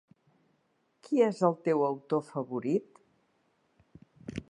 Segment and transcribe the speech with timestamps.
[1.09, 3.01] Qui és el teu autor favorit?